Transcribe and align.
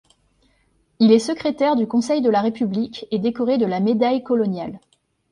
Il 0.97 1.11
est 1.11 1.19
secrétaire 1.19 1.75
du 1.75 1.85
Conseil 1.85 2.23
de 2.23 2.29
la 2.31 2.41
République 2.41 3.05
et 3.11 3.19
décoré 3.19 3.59
de 3.59 3.67
la 3.67 3.79
médaille 3.79 4.23
coloniale. 4.23 4.79